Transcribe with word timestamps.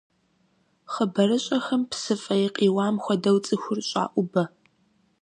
Хъыбарыщӏэхэм 0.91 1.81
псы 1.89 2.15
фӏей 2.21 2.45
къиуам 2.55 2.95
хуэдэу 3.03 3.37
цӏыхур 3.45 3.79
щӏаӏубэ. 3.89 4.43